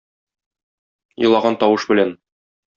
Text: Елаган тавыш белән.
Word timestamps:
Елаган 1.27 1.61
тавыш 1.65 1.89
белән. 1.93 2.19